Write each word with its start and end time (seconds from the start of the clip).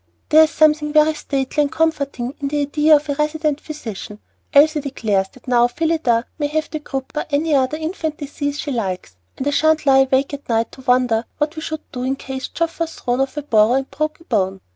"There 0.29 0.41
is 0.45 0.49
something 0.49 0.91
very 0.93 1.13
stately 1.13 1.61
and 1.61 1.71
comforting 1.71 2.33
in 2.39 2.47
the 2.47 2.61
idea 2.61 2.95
of 2.95 3.07
a 3.07 3.13
'resident 3.13 3.61
physician.' 3.61 4.17
Elsie 4.51 4.81
declares 4.81 5.27
that 5.33 5.47
now 5.47 5.67
Phillida 5.67 6.25
may 6.39 6.47
have 6.47 6.71
croup 6.83 7.15
or 7.15 7.25
any 7.29 7.53
other 7.53 7.77
infant 7.77 8.17
disease 8.17 8.59
she 8.59 8.71
likes, 8.71 9.15
and 9.37 9.45
I 9.47 9.51
sha'n't 9.51 9.85
lie 9.85 9.99
awake 9.99 10.33
at 10.33 10.49
night 10.49 10.71
to 10.71 10.81
wonder 10.81 11.25
what 11.37 11.55
we 11.55 11.61
should 11.61 11.81
do 11.91 12.01
in 12.01 12.15
case 12.15 12.47
Geoffey 12.47 12.79
was 12.79 12.95
thrown 12.95 13.23
from 13.27 13.43
the 13.43 13.47
burro 13.47 13.73
and 13.73 13.91
broke 13.91 14.19
a 14.19 14.23
bone. 14.23 14.59